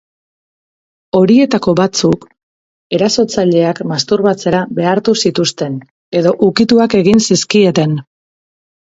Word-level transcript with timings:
Horietako 1.17 1.73
batzuk 1.79 2.23
erasotzaileak 2.97 3.81
masturbatzera 3.91 4.61
behartu 4.79 5.13
zituzten, 5.27 5.75
edo 6.21 6.33
ukituak 6.49 6.97
egin 7.01 7.23
zizkieten. 7.29 7.95